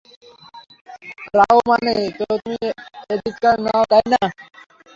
[1.35, 2.67] রাও মানে তো তুমি
[3.09, 4.21] এদিককার নও, তাই না?